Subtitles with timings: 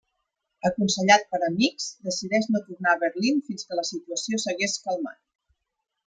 [0.67, 5.21] Aconsellat per amics, decideix no tornar a Berlín fins que la situació s'hagués calmat.